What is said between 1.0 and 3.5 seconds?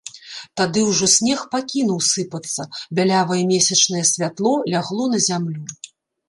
снег пакінуў сыпацца, бялявае